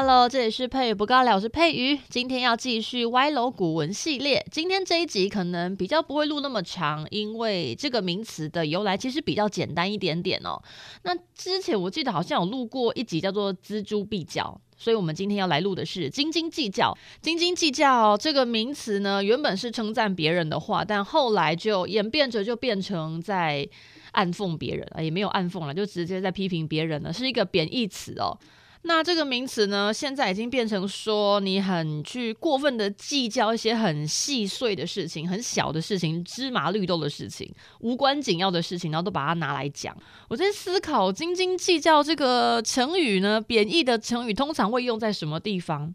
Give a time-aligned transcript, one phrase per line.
[0.00, 1.98] Hello，这里是佩瑜不告了，我是佩瑜。
[2.08, 4.46] 今天要继续歪楼古文系列。
[4.48, 10.62] 今天这一集可能比较不会录那么长，因为这个名词的由来其实比较简单一点点哦。
[11.02, 16.96] 那之前我记得好像有录过一集叫做“锱铢必较”，所以我们今天要来录的是“斤斤计较”。
[17.20, 23.68] 斤斤计较这个名词呢，原本是称赞别人的话，但后来就演变着就变成在
[24.12, 28.38] 暗讽别人啊，也没有暗讽了，就直接在批评别人了，是一个贬义词哦。
[28.88, 39.94] 那这个名词呢，现在已经变成说你很去过分的计较一些很细碎的事情、很小的事情、芝麻绿豆的事情、无关紧要的事情，然后都把它拿来讲。
[40.28, 45.94] 我在思考“斤斤计较”这个成语呢，贬义的成语通常会用在什么地方？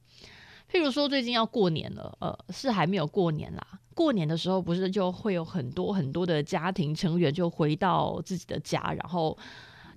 [0.71, 3.67] 譬如说，最近要过年了，呃，是还没有过年啦。
[3.95, 9.35] 过年的时候，不是就会有很多很多的家庭成员就回到自己的家，然后。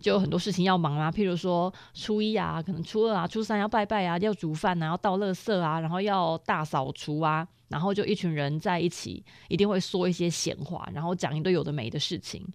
[0.01, 12.47] 就有很多事情要忙啊，譬如说初一啊，可能初二啊，初三要拜拜啊，要煮饭啊，要倒垃圾啊，然后要大扫除啊，然后就一群人在一起，一定会说一些闲话，然后讲一堆有的没的事情。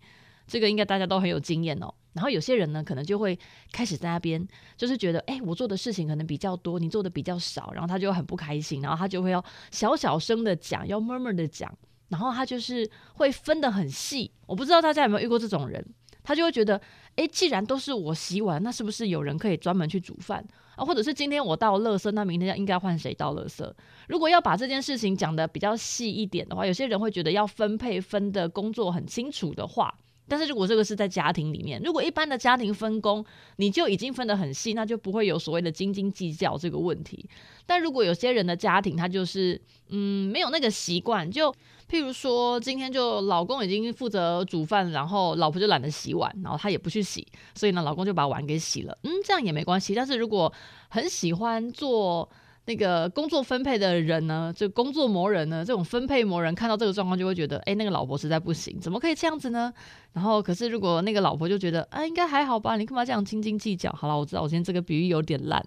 [0.47, 1.93] 这个应该大家都很有经验哦。
[2.13, 3.37] 然后有些人呢，可能就会
[3.71, 11.73] 开始在那边，就是觉得，哎，我做的事情可能比较多，你做的比较少，然后他就很不开心，然后他就会要小小声的讲，要闷闷的讲，
[12.09, 14.29] 然后他就是会分得很细。
[14.45, 15.85] 我不知道大家有没有遇过这种人。
[16.31, 16.79] 他就会觉得，
[17.17, 20.41] 诶，既然都是我洗碗，那是不是有人可以专门去煮饭
[20.77, 20.85] 啊？
[20.85, 23.69] 或者是今天我倒垃圾，那明天应该换谁倒垃圾？
[24.07, 29.93] 如果要把这件事情讲得比较细一点的话，有些人会觉得要分配分的工作很清楚的话。
[30.31, 33.23] 但是如果这个是在家庭里面，如果一般的家庭分工
[33.57, 37.27] 你就已经分得很细，那就不会有所谓的斤斤计较这个问题。
[37.65, 39.59] 但如果有些人的家庭他就是
[39.89, 41.51] 嗯没有那个习惯，就
[41.89, 49.93] 譬如说今天就老公已经负责煮饭，然后老婆就懒得洗碗，然后他也不去洗，所以呢老公就把碗给洗了，嗯这样也没关系。
[49.93, 50.53] 但是如果
[50.87, 52.29] 很喜欢做。
[52.65, 59.73] 那个工作分配的人呢，就工作魔人呢，这种分配魔人看到这个状况就会觉得，哎，那个老婆实在不行，怎么可以这样子呢？
[60.13, 63.91] 然后，可是如果那个老婆就觉得，啊，应该还好吧，你干嘛这样斤斤计较？
[63.93, 65.59] 好了，我知道我今天这个比喻有点烂，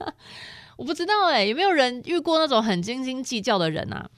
[0.76, 4.08] 我不知道哎，有没有人遇过那种很斤斤计较的人啊？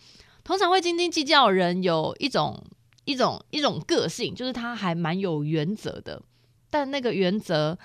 [0.42, 2.60] 通常会斤斤计较的人有一种
[3.04, 6.20] 一种一种个性，就是他还蛮有原则的，
[6.70, 7.78] 但那个原则。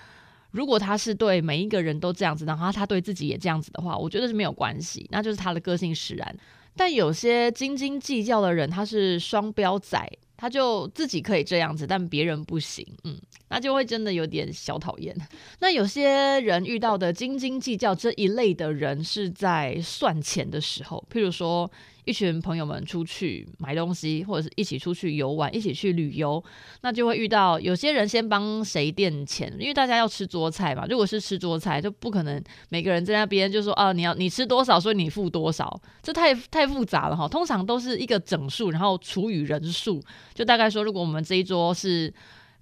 [0.55, 6.35] 如果他是对每一个人都这样子，然后他对自己也这样子的话，我觉得是没有关系，那就是他的个性使然。
[6.77, 13.19] 但有些斤斤计较的人，他是双标仔，他就自己可以这样子，但别人不行，嗯，
[13.50, 15.16] 那就会真的有点小讨厌。
[15.59, 21.69] 那有些人遇到的斤斤计较这一类的人，是在算钱的时候，譬如说。
[22.05, 26.44] 一群朋友们出去买东西，或者是一起出去游玩，一起去旅游，
[26.81, 30.85] 那就会遇到有些人先帮谁垫钱，因为大家要吃桌菜嘛。
[30.88, 32.39] 如果是吃桌菜，就不可能
[32.69, 37.28] 每个人在那边就说啊，你要你吃多少，所以你付多少，这太太复杂了哈。
[37.28, 40.00] 通常都是一个整数，然后除以人数，
[40.35, 42.13] 就大概说，如果我们这一桌是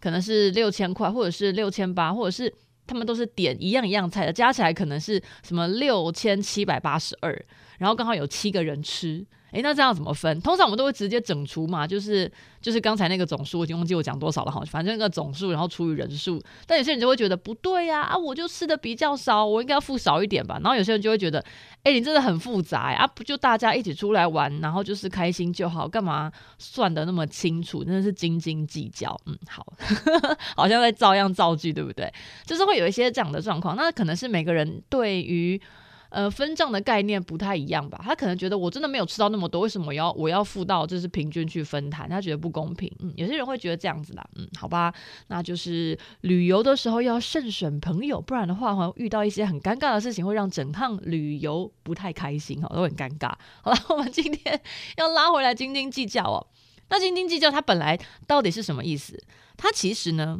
[0.04, 2.54] 可能是六千块，或者是六千八，或者是
[2.86, 7.34] 他们都是点一样一样菜的，加起来可能是什么六千七百八十二。
[7.78, 10.42] 然后刚好有七个人吃，诶，那这样怎么分？
[10.42, 16.42] 通常我们都会直接整除嘛，就是就是刚才那个总数，我已经忘记我讲多少了哈，反正那个总数，然后除以人数。
[16.66, 20.60] 但有些人就会觉得不对呀，啊，我就吃的比较少，我应该要付少一点吧。
[20.64, 21.44] 然后有些人就会觉得，
[21.84, 27.84] 诶，你真的很复杂呀，啊，不就大家一起出来玩，然后就是开心就好，干嘛算得那么清楚？
[27.84, 29.16] 真的是斤斤计较。
[29.28, 29.66] 嗯，好，
[30.58, 32.12] 好像在照样造句，对不对？
[32.46, 33.76] 就是会有一些这样的状况。
[33.76, 35.62] 那可能是每个人对于。
[36.14, 38.00] 呃，分账的概念不太一样吧？
[38.04, 42.08] 他可能觉得我真的没有吃到那么多，为什么要我要付到就是平均去分摊？
[42.08, 42.92] 他觉得不公平。
[43.00, 44.24] 嗯，有些人会觉得这样子啦。
[44.36, 44.94] 嗯，好吧，
[45.30, 53.34] 那就是旅游的时候要慎选朋友，不然的话，会遇到一些很尴尬的事情，会让整趟旅游不太开心哈，都很尴尬。
[53.64, 54.62] 好了，我们今天
[54.98, 56.46] 要拉回来斤斤计较哦。
[56.90, 59.20] 那斤斤计较它本来到底是什么意思？
[59.58, 60.40] 它其实呢，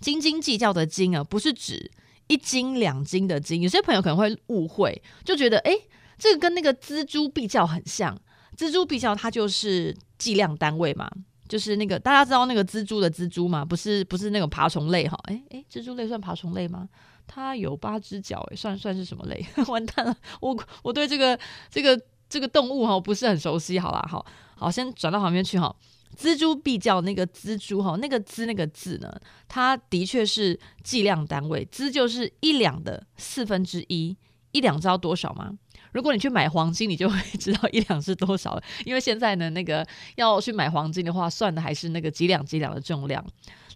[0.00, 1.90] 斤斤计较的斤啊，不是指。
[2.28, 5.72] 一斤两斤的斤，有些朋友可能会误会，就觉得诶，
[6.18, 8.18] 这个跟那个錙铢必较很像。
[8.56, 11.10] 錙铢必较它就是计量单位嘛，
[11.48, 13.64] 就是那个大家知道那个蜘蛛的蜘蛛吗？
[13.64, 15.18] 不是不是那个爬虫类哈？
[15.28, 16.88] 诶诶，蜘蛛类算爬虫类吗？
[17.26, 19.44] 它有八只脚，诶，算算是什么类？
[19.68, 21.38] 完蛋了，我我对这个
[21.70, 23.78] 这个这个动物哈不是很熟悉。
[23.78, 24.24] 好啦，好
[24.54, 25.74] 好先转到旁边去哈。
[26.18, 29.14] 锱铢必较那个锱铢哈，那个錙那个字呢，
[29.46, 34.16] 它的确是计量单位，錙就是一两的四分之一，
[34.52, 35.52] 一两知道多少吗？
[35.92, 39.86] 如果你去买黄金，你就会知道一两是多少了，因为现在呢，那个
[40.16, 43.24] 要去买黄金的话，算的还是那个几两几两的重量。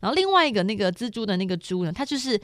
[0.01, 2.41] 然后另外一个那个錙铢的那个铢呢，它就是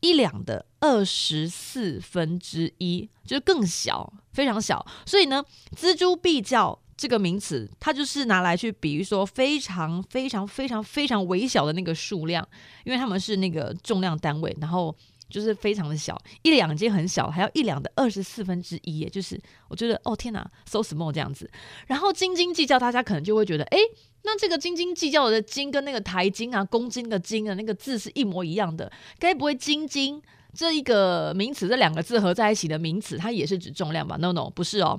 [0.00, 4.86] 一两的二十四分之一，就是更小，非常小。
[5.06, 5.42] 所以呢，
[5.74, 6.78] 錙铢必较。
[6.98, 12.46] 这个名词，它就是拿来去比喻说非常非常非常非常微小的那个数量，
[12.84, 14.92] 因为他们是那个重量单位，然后
[15.30, 21.48] 就是非常的小，一两已经很小，还要一两的二十四分之一，也就是我觉得哦天哪，so small 这样子。
[21.86, 23.78] 然后斤斤计较，大家可能就会觉得，哎，
[24.24, 28.90] 那这个斤斤计较的斤跟那个台斤啊、公斤的斤的，那个字是一模一样的，
[29.20, 30.20] 该不会斤斤
[30.52, 34.98] 这一个名词这两个字合在一起的名词，它也是指重量吧？No No，不是哦。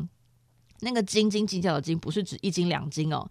[0.81, 3.29] 那个斤斤计较的斤不是指一斤两斤哦，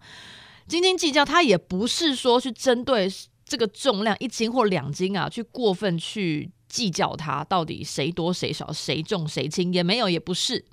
[0.67, 3.11] 斤斤计较它也不是说去针对
[3.45, 10.63] 这个重量一斤或两斤啊，去过分去计较它到底谁多谁少谁重谁轻也没有，也不是。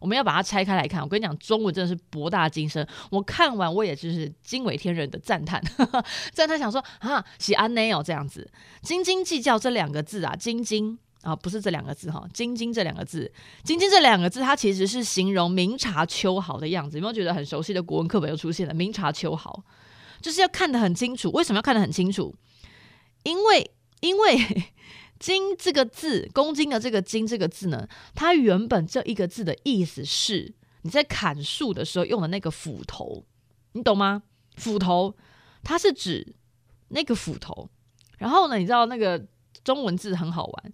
[0.00, 1.00] 我们要把它拆开来看。
[1.00, 2.86] 我跟你讲，中文真的是博大精深。
[3.10, 5.62] 我看完我也就是惊为天人的赞叹，
[6.34, 8.50] 赞叹想说啊，喜安内哦这样子，
[8.82, 10.98] 斤斤计较这两个字啊，斤斤。
[11.24, 13.32] 啊，不是这两个字哈，斤斤这两个字，
[13.62, 16.98] 斤斤这两个字，它其实是形容明察秋毫的样子。
[16.98, 18.74] 有没有觉得很熟悉的国文课本又出现了？
[18.74, 19.64] 明察秋毫，
[20.20, 21.30] 就是要看得很清楚。
[21.32, 22.34] 为什么要看得很清楚？
[23.22, 24.36] 因为，因为
[25.18, 33.24] “斤”这个字，公斤的这个“斤”这个字呢，它原本这一个字的意思是你在砍树的时候用的那个斧头，
[33.72, 34.22] 你懂吗？
[34.56, 35.16] 斧头，
[35.62, 36.36] 它是指
[36.88, 37.70] 那个斧头。
[38.18, 39.26] 然后呢，你知道那个
[39.64, 40.72] 中文字很好玩。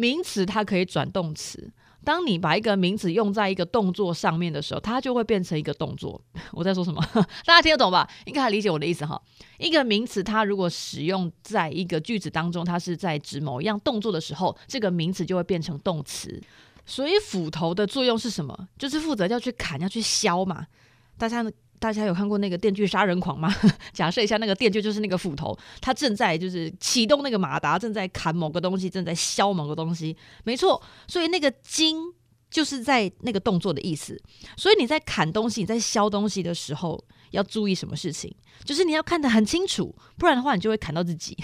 [0.00, 1.70] 名词它可以转动词，
[2.02, 6.18] 当你把一个名词用在一个动作上面的时候，它就会变成一个动作。
[6.52, 7.00] 我在说什么？
[7.44, 8.08] 大家听得懂吧？
[8.24, 9.20] 应该理解我的意思哈。
[9.58, 16.42] 一个名词它如果使用在一个句子当中，它是在指某一样动作的时候，这个名词就会变成动词。
[16.86, 18.68] 所以斧头的作用是什么？
[18.78, 20.66] 就是负责要去砍、要去削嘛。
[21.18, 21.44] 大家？
[21.80, 23.52] 大家有看过那个电锯杀人狂吗？
[23.90, 30.14] 假设一下，那个电锯就是那个斧头，他正在就是启动那个马达，正在砍某个东西，正在削某个东西。
[30.44, 31.96] 没错，所以那个金
[32.50, 34.20] 就是在那个动作的意思。
[34.58, 38.30] 所以你在砍东西、你在削东西的时候，要注意什么事情？
[38.62, 41.34] 就是你要看得很清楚，不然的话你就会砍到自己。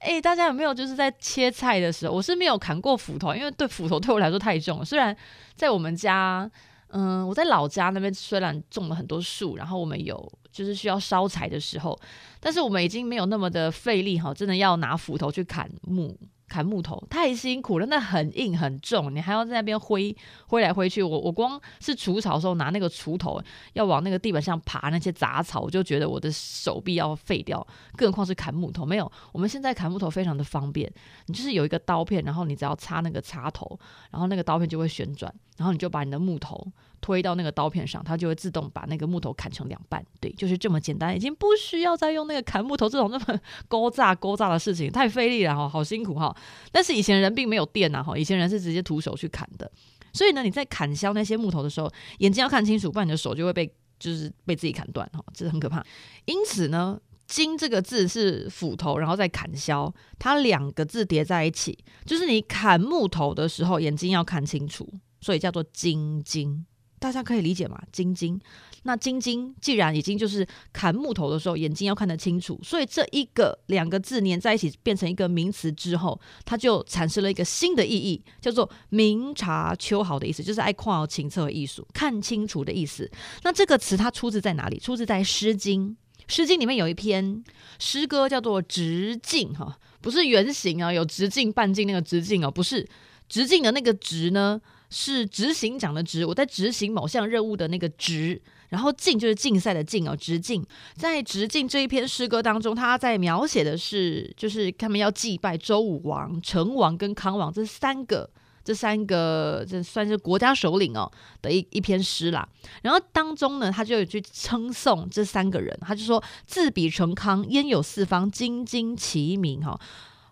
[0.00, 2.12] 哎、欸，大家有没有就是在切菜的时候？
[2.12, 4.84] 我是没有砍过斧头，因为对斧头对我来说太重了。
[4.84, 5.16] 虽然
[5.54, 6.50] 在我们家。
[6.98, 11.98] 嗯，我在老家那边虽然种了很多树，然后我们有就是需要烧柴的时候，
[12.40, 16.16] 但是我们已经没有那么的费力哈，真的要拿斧头去砍木。
[16.48, 20.14] 砍木头太辛苦了，那很硬很重，你还要在那边挥
[20.46, 21.02] 挥来挥去。
[21.02, 23.40] 我我光是除草的时候拿那个锄头
[23.72, 27.66] 要往那个地板上爬那些杂草，我就觉得我的手臂要废掉，
[27.96, 28.86] 更何况是砍木头。
[28.86, 30.90] 没有，我们现在砍木头非常的方便，
[31.26, 33.78] 你就是有一个刀片，然后你只要插那个插头，
[34.10, 36.66] 然后那个刀片就会旋转，然后你就把你的木头
[37.00, 40.04] 推到那个刀片上，它就会自动把那个木头砍成两半。
[40.20, 46.34] 对，就是这么简单，已经不需要再用那个砍木头这种那么 勾扎勾扎的事情，太费力了哈，好辛苦哈。
[46.72, 49.70] 但是以前人并没有电呐，哈，以前人是直接徒手去砍的，
[50.12, 55.84] 所以呢，你在砍削那些木头的时候，眼睛要看清楚，不然你的手就会被就是被自己砍断，哈，这是很可怕。
[56.26, 64.88] 因此呢，金这个字是斧头，然后再砍削，它两个字叠在一起，就是你砍木头的时候，眼睛要看清楚，
[65.20, 66.64] 所以叫做金金。
[66.98, 67.80] 大家可以理解吗？
[67.92, 68.40] 金金，
[68.86, 83.10] 那晶晶既然已经就是砍木头的时候，眼睛要看得清楚，所以这一个两个字连在一起变成一个名词之后，它就产生了一个新的意义，叫做明察秋毫的意思，就是爱看哦清澈艺术，看清楚的意思。
[83.42, 84.78] 那这个词它出自在哪里？
[84.78, 85.90] 出自在《诗经》。
[86.28, 87.42] 《诗经》里面有一篇
[87.80, 92.88] 诗歌叫做《直径》，哈，不是圆形啊，有直径、半径那个直径哦，不是
[93.28, 94.60] 直径的那个直呢。
[94.88, 100.64] 是执行长的执，我在执行某项任务的那个执，然后竞就是竞赛的竞哦，直径。
[100.94, 108.28] 在直径这一篇诗歌当中，他在描写的是，就是他们要祭拜周武王、成王跟康王这三个，
[108.64, 111.10] 这三个这算是国家首领哦
[111.42, 112.48] 的一一篇诗啦。
[112.82, 119.78] 然后当中呢，他就有去称颂这三个人，他就说：“自比成康，焉有四方，金金齐名。”哈，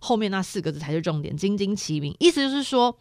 [0.01, 2.97] 后面那四个字才是重点，“金金齐名”，意思就是说。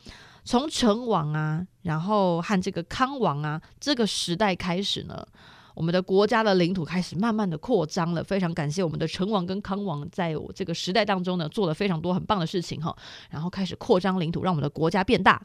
[0.46, 5.26] 从成王啊，然后和这个康王啊，这个时代开始呢，
[5.75, 8.24] 我们的国家的领土开始慢慢的扩张了。
[8.24, 12.96] 非常感谢我们的成王跟康王，在我这个时代当中呢，做了非常多很棒的事情哈。
[13.30, 15.42] 然后开始扩张领土，让我们的国家变大。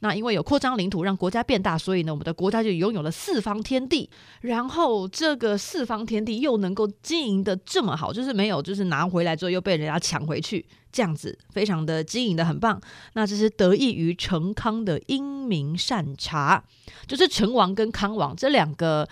[0.00, 4.08] 那因为有扩张领土，让国家变大，所以呢，我们的国家就拥有了四方天地。
[4.42, 12.80] 然后这个四方天地又能够经营得这么好，就是没有就是拿回来之后又被人家抢回去，这样子非常的经营得很棒。
[13.14, 16.62] 那这是得益于成康的英明善察，
[17.06, 19.08] 就是成王跟康王这两个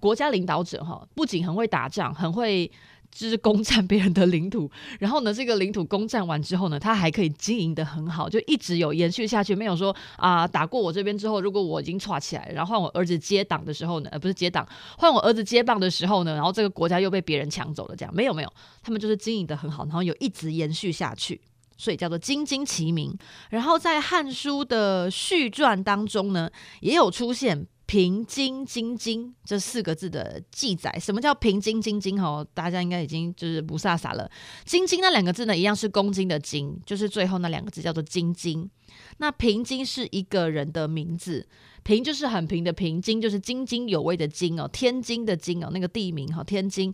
[0.00, 2.70] 国家领导者哈，不仅很会打仗，很会。
[3.10, 14.68] 就是攻占 别人的领土，然后呢，这个领土攻占完之后呢，他还可以经营得很好，就一直有延续下去，没有说啊、打过我这边之后，如果我已经垮起来，然后换我儿子接党的时候呢，呃，不是接党，
[14.98, 18.52] 换我儿子接棒的时候呢，然后这个国家又被别人抢走了，这样没有没有，
[18.82, 21.40] 他们就是经营得很好，然后有一直延续下去，
[21.78, 23.16] 所以叫做京津齐名。
[23.48, 27.66] 然后在《汉书》的序传当中呢，也有出现。
[27.88, 32.20] 平津京津这四个字的记载，什么叫平津京津？
[32.20, 34.30] 哈，大家应该已经就是不飒飒了。
[34.66, 38.70] 津津那两个字呢，一样是公斤的斤，就是最后那两个字叫做津津。
[39.16, 41.48] 那平津是一个人的名字，
[41.82, 46.92] 平就是很平的平，津就是津津有味的津哦，天津的津哦，那个地名哈，天津。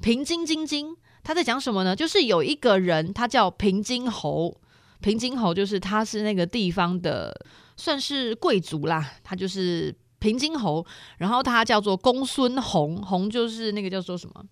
[0.00, 1.96] 平津津津，他在讲什么呢？
[1.96, 4.56] 就是有一个人，他叫平津侯，
[5.00, 7.34] 平津侯就是他是那个地方的，
[7.76, 9.92] 算是贵族啦，他就是。
[10.26, 10.84] 平津侯，
[11.18, 14.44] 然后他叫做公孙弘，弘就是那个叫做什么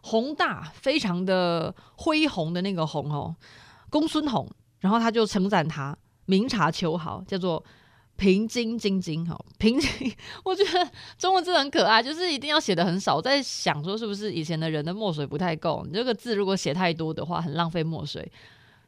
[0.00, 3.36] 宏大，非常的恢宏的那个宏哦，
[3.90, 4.48] 公孙弘，
[4.80, 7.62] 然后他就称赞他明察秋毫，叫做
[8.16, 10.10] 平津京津哈，平津，
[10.44, 13.16] 我觉得中文字很可爱，就是一定要写的很少。
[13.16, 15.84] 我在想说，是不是以前的人的墨水不太够？
[15.86, 18.32] 你这个字如果写太多的话，很浪费墨水，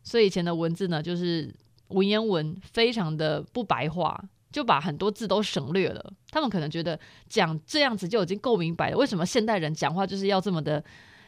[0.03, 1.55] 所以以前的文字呢，就是
[1.89, 4.19] 文言文，非常的不白话。
[4.55, 6.97] 就把很多字都省略了，他们可能觉得
[7.29, 8.97] 讲这样子就已经够明白了。
[8.97, 10.83] 为什么现代人讲话就是要这么的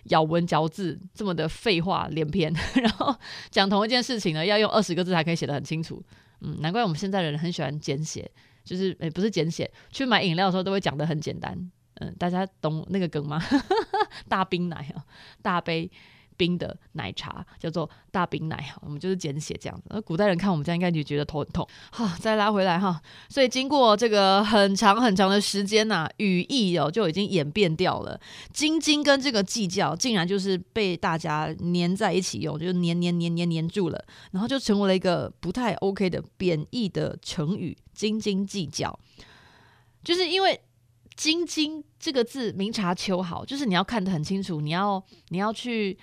[0.05, 3.13] 咬文嚼字，这么的废话连篇， 然后
[3.51, 6.01] 讲同一件事情呢，要用二十个字才可以写得很清楚？
[6.43, 8.31] 嗯，难怪我们现在人很喜欢简写，
[8.63, 11.59] 就是诶、不是简写，去买饮料的时候都会讲得很简单。
[11.95, 13.43] 嗯，大家懂那个梗吗？
[14.29, 15.03] 大冰奶啊，
[15.43, 15.91] 大杯。
[16.37, 19.85] 冰的奶茶叫做大冰奶哈，我们就是简写这样子。
[19.89, 21.67] 那古代人看我们这样应该就觉得头很痛。
[21.91, 28.21] 好，再拉回来哈，所以经过这个很长很长的时间呐、语义哦就已经演变掉了。
[28.53, 38.99] 京津跟这个计较竟然就是被大家粘在一起用，就粘粘粘粘粘住了，然后就成为了一个不太 OK 的贬义的成语“斤斤计较”。
[40.05, 40.61] 就是因为
[41.17, 45.99] “斤斤”这个字明察秋毫，就是你要看得很清楚，你要你要去。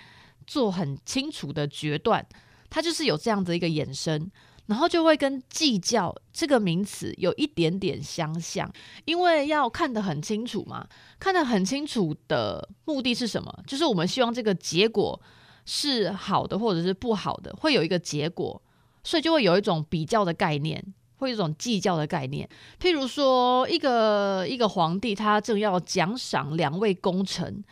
[0.46, 2.24] 做很清楚的决断，
[2.70, 4.30] 它就是有这样的一个衍生，
[4.66, 8.70] 然后就会跟计较这个名词有一点点相像，
[9.04, 10.86] 因为要看得很清楚嘛，
[11.18, 13.52] 看得很清楚的目的是什么？
[13.66, 15.20] 就是我们希望这个结果
[15.66, 18.60] 是好的，或者是不好的，会有一个结果，
[19.02, 20.82] 所以就会有一种比较的概念，
[21.16, 22.48] 会有一种计较的概念。
[22.80, 27.62] 譬如说，一个一个皇帝，他正要奖赏两位功臣。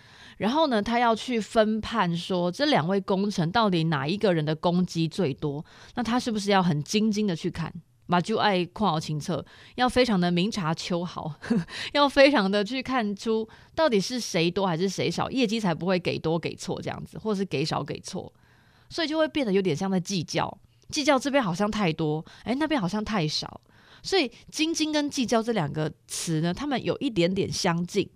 [0.42, 5.64] 然后呢，他要去分判说，这两位功臣到底哪一个人的攻击最多？
[5.94, 7.72] 那他是不是要很精精的去看？
[8.06, 9.44] 马就爱看好清澈，
[9.76, 11.32] 要非常的明察秋毫，
[11.94, 18.30] 要非常的去看出到底是谁多还是谁少，业绩才不会给多给错这样子，或是给少给错，
[18.88, 20.58] 所以就会变得有点像在计较，
[20.88, 23.60] 计较这边好像太多，哎，那边好像太少，
[24.02, 28.10] 所以斤斤跟计较这两个词呢，他们有一点点相近。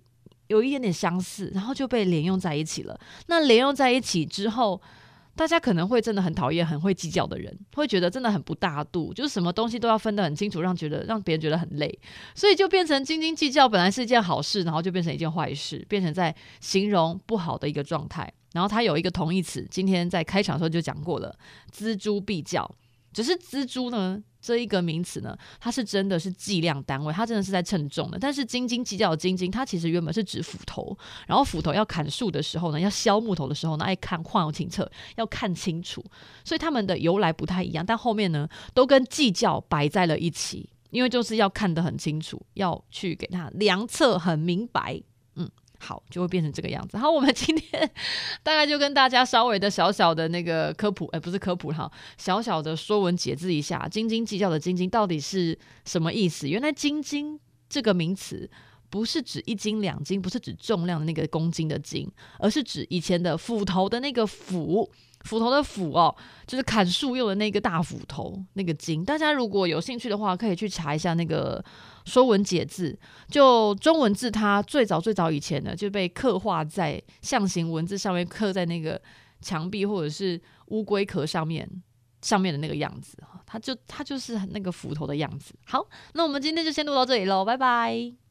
[0.49, 2.99] 有一点点相似，然后就被连用在一起了。
[3.27, 4.81] 那连用在一起之后，
[5.35, 11.99] 大家可能会真的很讨厌很会计较的人，会觉得真的很不大度，就是什么东西都要分得很清楚，让觉得让别人觉得很累，
[12.35, 18.33] 所以就变成斤斤计较本来是一件好事，然后就变成一件坏事，变成在形容不好的一个状态。
[18.55, 21.37] 然后它有一个同义词，今天在开场的时候就讲过了，
[21.71, 22.71] 锱铢必较。
[23.13, 28.17] 只是锱铢呢，这一个名词呢，它是真的是计量单位，它真的是在称重的。
[28.17, 36.05] 但是斤斤计较的斤斤，它其实原本是指斧头，然后斧头要砍树的时候呢，要削木头的时候呢，爱看况有清澈，要看清楚，
[36.45, 37.85] 所以他们的由来不太一样。
[37.85, 45.03] 但后面呢，都跟计较摆在了一起，因为就是要看得很清楚，要去给它量测很明白。
[45.79, 46.97] 好，就会变成这个样子。
[46.97, 47.91] 好，我们今天
[48.43, 56.49] 大概就跟大家稍微的小小的那个科普，哎，不是科普哈，小小的说文解字一下，斤斤计较的斤斤到底是什么意思？
[56.49, 58.49] 原来斤斤这个名词
[58.91, 64.91] 不是指一斤两斤，不是指重量的那个公斤的斤，而是指以前的斧头的那个斧。
[65.27, 66.15] 斧头的斧哦，
[66.47, 69.05] 就是砍树用的那个大斧头那个金。
[69.05, 71.63] 大家如果有兴趣的话，可以去查一下那个
[72.11, 72.97] 《说文解字》，
[73.33, 78.99] 就中文字，它最早最早以前呢就被刻画在象形文字上面，刻在那个
[79.41, 81.69] 墙壁或者是乌龟壳上面。
[82.23, 85.55] 上面的那个样子哈，它就它就是那个斧头的样子。
[85.67, 88.26] 好，那我们今天就先录到这里喽，拜拜。